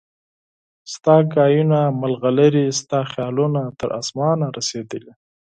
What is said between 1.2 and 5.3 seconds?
خبرې مرغلرې ستا خیالونه تر اسمانه رسیدلي